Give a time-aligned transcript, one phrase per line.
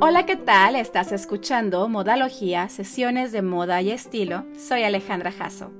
[0.00, 0.76] Hola, ¿qué tal?
[0.76, 4.44] Estás escuchando Modalogía, sesiones de moda y estilo.
[4.56, 5.72] Soy Alejandra Jasso.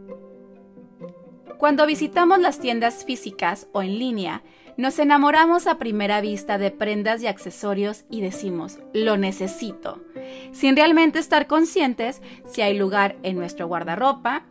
[1.56, 4.42] Cuando visitamos las tiendas físicas o en línea,
[4.76, 10.02] nos enamoramos a primera vista de prendas y accesorios y decimos, lo necesito,
[10.50, 14.46] sin realmente estar conscientes si hay lugar en nuestro guardarropa,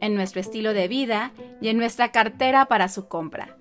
[0.00, 1.30] en nuestro estilo de vida
[1.60, 3.56] y en nuestra cartera para su compra.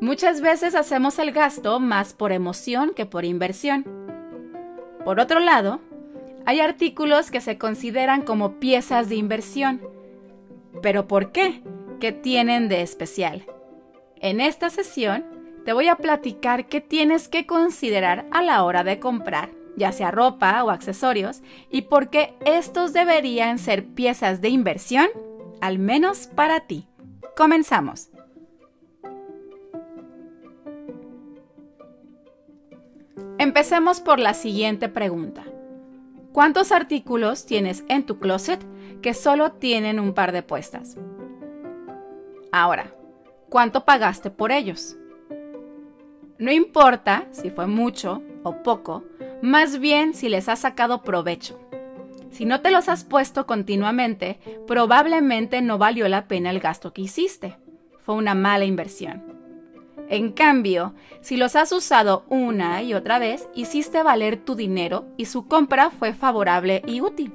[0.00, 3.84] Muchas veces hacemos el gasto más por emoción que por inversión.
[5.10, 5.80] Por otro lado,
[6.46, 9.80] hay artículos que se consideran como piezas de inversión.
[10.82, 11.64] ¿Pero por qué?
[11.98, 13.44] ¿Qué tienen de especial?
[14.20, 15.24] En esta sesión
[15.64, 20.12] te voy a platicar qué tienes que considerar a la hora de comprar, ya sea
[20.12, 25.08] ropa o accesorios, y por qué estos deberían ser piezas de inversión,
[25.60, 26.86] al menos para ti.
[27.36, 28.10] Comenzamos.
[33.40, 35.44] Empecemos por la siguiente pregunta.
[36.34, 38.60] ¿Cuántos artículos tienes en tu closet
[39.00, 40.98] que solo tienen un par de puestas?
[42.52, 42.92] Ahora,
[43.48, 44.98] cuánto pagaste por ellos.
[46.36, 49.04] No importa si fue mucho o poco,
[49.40, 51.58] más bien si les has sacado provecho.
[52.30, 57.00] Si no te los has puesto continuamente, probablemente no valió la pena el gasto que
[57.00, 57.56] hiciste.
[58.00, 59.29] Fue una mala inversión.
[60.10, 65.26] En cambio, si los has usado una y otra vez, hiciste valer tu dinero y
[65.26, 67.32] su compra fue favorable y útil.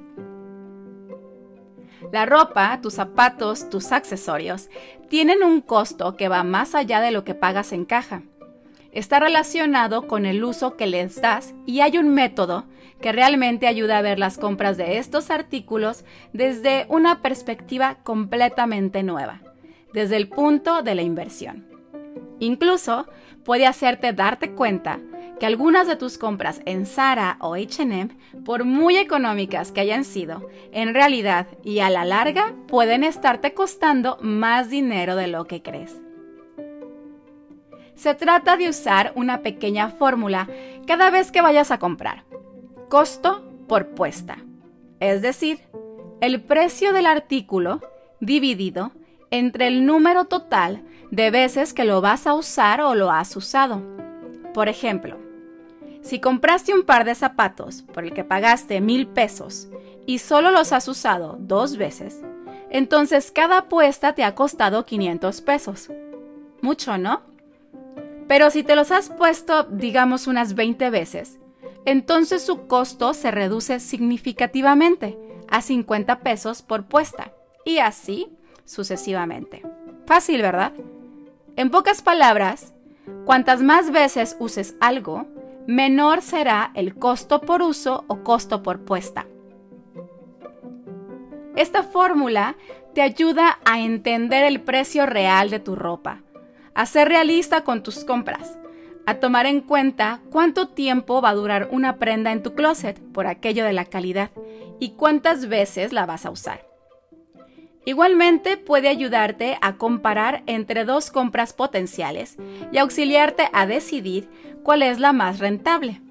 [2.11, 4.69] La ropa, tus zapatos, tus accesorios
[5.07, 8.23] tienen un costo que va más allá de lo que pagas en caja.
[8.91, 12.65] Está relacionado con el uso que les das y hay un método
[12.99, 16.03] que realmente ayuda a ver las compras de estos artículos
[16.33, 19.41] desde una perspectiva completamente nueva,
[19.93, 21.74] desde el punto de la inversión.
[22.39, 23.07] Incluso
[23.43, 24.99] puede hacerte darte cuenta
[25.39, 28.09] que algunas de tus compras en Zara o HM,
[28.43, 34.17] por muy económicas que hayan sido, en realidad y a la larga pueden estarte costando
[34.21, 36.01] más dinero de lo que crees.
[37.95, 40.47] Se trata de usar una pequeña fórmula
[40.85, 42.25] cada vez que vayas a comprar.
[42.89, 44.37] Costo por puesta.
[44.99, 45.59] Es decir,
[46.21, 47.81] el precio del artículo
[48.19, 48.91] dividido
[49.37, 53.81] entre el número total de veces que lo vas a usar o lo has usado.
[54.53, 55.17] Por ejemplo,
[56.01, 59.67] si compraste un par de zapatos por el que pagaste mil pesos
[60.05, 62.21] y solo los has usado dos veces,
[62.69, 65.89] entonces cada apuesta te ha costado 500 pesos.
[66.61, 67.21] Mucho, ¿no?
[68.27, 71.39] Pero si te los has puesto, digamos, unas 20 veces,
[71.85, 75.17] entonces su costo se reduce significativamente
[75.49, 77.33] a 50 pesos por puesta
[77.65, 78.29] y así
[78.65, 79.63] sucesivamente.
[80.05, 80.73] Fácil, ¿verdad?
[81.55, 82.73] En pocas palabras,
[83.25, 85.25] cuantas más veces uses algo,
[85.67, 89.25] menor será el costo por uso o costo por puesta.
[91.55, 92.57] Esta fórmula
[92.93, 96.23] te ayuda a entender el precio real de tu ropa,
[96.73, 98.57] a ser realista con tus compras,
[99.05, 103.27] a tomar en cuenta cuánto tiempo va a durar una prenda en tu closet por
[103.27, 104.31] aquello de la calidad
[104.79, 106.74] y cuántas veces la vas a usar.
[107.87, 112.35] Igualmente puede ayudarte a comparar entre dos compras potenciales
[112.71, 114.27] y auxiliarte a decidir
[114.63, 116.01] cuál es la más rentable.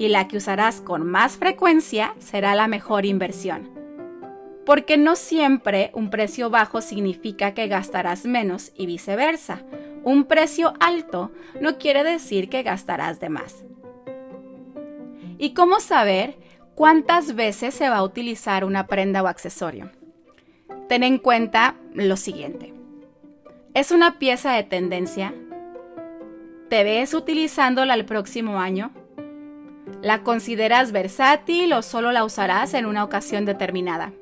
[0.00, 3.70] Y la que usarás con más frecuencia será la mejor inversión.
[4.66, 9.62] Porque no siempre un precio bajo significa que gastarás menos y viceversa.
[10.02, 13.64] Un precio alto no quiere decir que gastarás de más.
[15.38, 16.36] ¿Y cómo saber
[16.74, 19.90] cuántas veces se va a utilizar una prenda o accesorio?
[20.88, 22.72] Ten en cuenta lo siguiente.
[23.74, 25.34] ¿Es una pieza de tendencia?
[26.70, 28.90] ¿Te ves utilizándola el próximo año?
[30.02, 34.12] ¿La consideras versátil o solo la usarás en una ocasión determinada?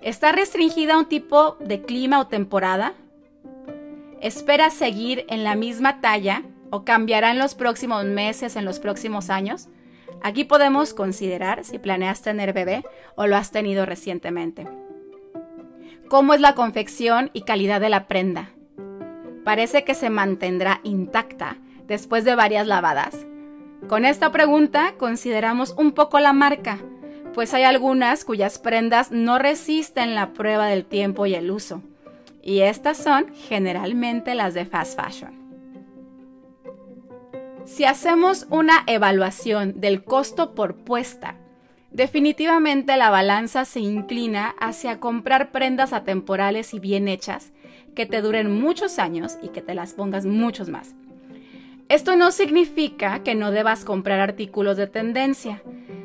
[0.00, 2.94] ¿Está restringida a un tipo de clima o temporada?
[4.20, 9.30] ¿Esperas seguir en la misma talla o cambiará en los próximos meses, en los próximos
[9.30, 9.68] años?
[10.22, 12.84] Aquí podemos considerar si planeas tener bebé
[13.16, 14.66] o lo has tenido recientemente
[16.12, 18.50] cómo es la confección y calidad de la prenda.
[19.44, 21.56] Parece que se mantendrá intacta
[21.86, 23.26] después de varias lavadas.
[23.88, 26.76] Con esta pregunta consideramos un poco la marca,
[27.32, 31.80] pues hay algunas cuyas prendas no resisten la prueba del tiempo y el uso,
[32.42, 35.32] y estas son generalmente las de fast fashion.
[37.64, 41.36] Si hacemos una evaluación del costo por puesta
[41.92, 47.52] Definitivamente la balanza se inclina hacia comprar prendas atemporales y bien hechas,
[47.94, 50.94] que te duren muchos años y que te las pongas muchos más.
[51.90, 55.62] Esto no significa que no debas comprar artículos de tendencia.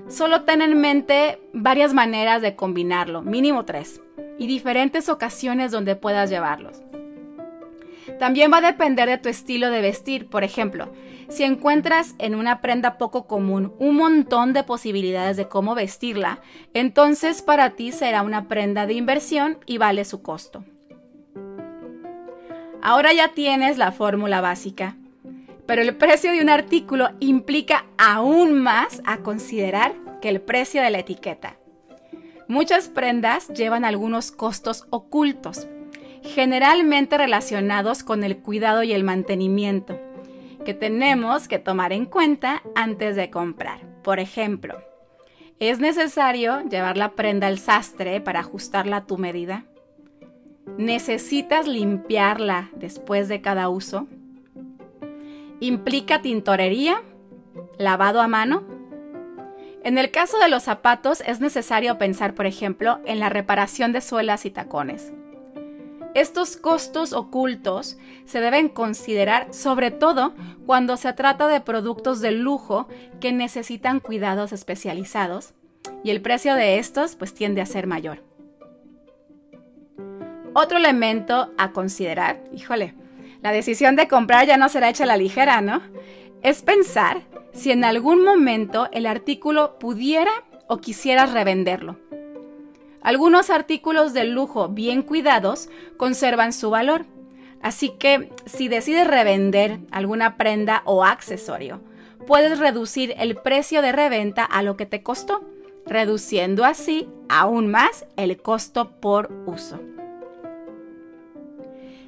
[0.10, 4.02] Solo ten en mente varias maneras de combinarlo, mínimo tres,
[4.38, 6.82] y diferentes ocasiones donde puedas llevarlos.
[8.20, 10.28] También va a depender de tu estilo de vestir.
[10.30, 10.92] Por ejemplo,
[11.30, 16.40] si encuentras en una prenda poco común un montón de posibilidades de cómo vestirla,
[16.74, 20.64] entonces para ti será una prenda de inversión y vale su costo.
[22.82, 24.96] Ahora ya tienes la fórmula básica,
[25.66, 30.90] pero el precio de un artículo implica aún más a considerar que el precio de
[30.90, 31.58] la etiqueta.
[32.48, 35.68] Muchas prendas llevan algunos costos ocultos,
[36.24, 40.00] generalmente relacionados con el cuidado y el mantenimiento,
[40.66, 43.82] que tenemos que tomar en cuenta antes de comprar.
[44.04, 44.82] Por ejemplo,
[45.60, 49.66] ¿es necesario llevar la prenda al sastre para ajustarla a tu medida?
[50.78, 54.08] ¿Necesitas limpiarla después de cada uso?
[55.60, 57.02] ¿Implica tintorería?
[57.78, 58.64] ¿Lavado a mano?
[59.84, 64.02] En el caso de los zapatos es necesario pensar, por ejemplo, en la reparación de
[64.02, 65.14] suelas y tacones.
[66.18, 70.34] Estos costos ocultos se deben considerar sobre todo
[70.66, 72.88] cuando se trata de productos de lujo
[73.20, 75.54] que necesitan cuidados especializados
[76.04, 78.24] y el precio de estos pues tiende a ser mayor.
[80.56, 82.96] Otro elemento a considerar, híjole,
[83.44, 85.84] la decisión de comprar ya no será hecha a la ligera, ¿no?
[86.42, 87.22] Es pensar
[87.54, 90.32] si en algún momento el artículo pudiera
[90.68, 92.00] o quisieras revenderlo.
[93.08, 97.06] Algunos artículos de lujo bien cuidados conservan su valor,
[97.62, 101.80] así que si decides revender alguna prenda o accesorio,
[102.28, 105.42] puedes reducir el precio de reventa a lo que te costó,
[105.86, 109.80] reduciendo así aún más el costo por uso.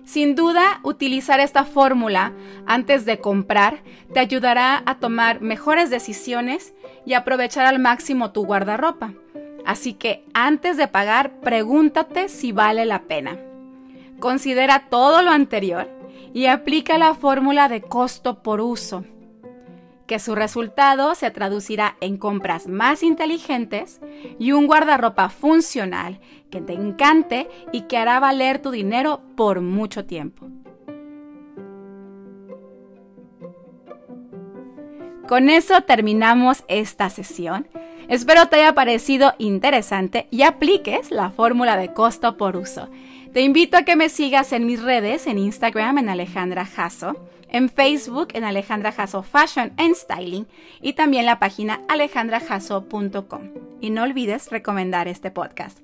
[0.04, 2.34] Sin duda, utilizar esta fórmula
[2.66, 6.74] antes de comprar te ayudará a tomar mejores decisiones
[7.06, 9.14] y aprovechar al máximo tu guardarropa
[9.70, 13.38] Así que antes de pagar, pregúntate si vale la pena.
[14.20, 15.88] Considera todo lo anterior
[16.34, 19.04] y aplica la fórmula de costo por uso,
[20.08, 24.02] que su resultado se traducirá en compras más inteligentes
[24.40, 26.20] y un guardarropa funcional
[26.50, 30.48] que te encante y que hará valer tu dinero por mucho tiempo.
[35.28, 37.68] Con eso terminamos esta sesión.
[38.10, 42.90] Espero te haya parecido interesante y apliques la fórmula de costo por uso.
[43.34, 47.16] Te invito a que me sigas en mis redes, en Instagram en Alejandra Jasso,
[47.50, 50.48] en Facebook en Alejandra Jasso Fashion and Styling
[50.82, 53.42] y también la página alejandrajasso.com.
[53.80, 55.80] Y no olvides recomendar este podcast.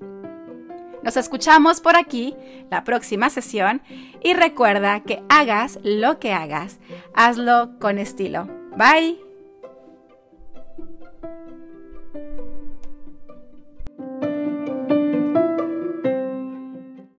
[1.04, 2.34] Nos escuchamos por aquí
[2.68, 3.80] la próxima sesión
[4.20, 6.80] y recuerda que hagas lo que hagas,
[7.14, 8.48] hazlo con estilo.
[8.76, 9.25] Bye.